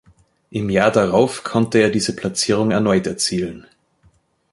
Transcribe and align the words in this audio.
Im 0.49 0.71
Jahr 0.71 0.89
darauf 0.89 1.43
konnte 1.43 1.77
er 1.77 1.91
diese 1.91 2.15
Platzierung 2.15 2.71
erneut 2.71 3.05
erzielen. 3.05 3.67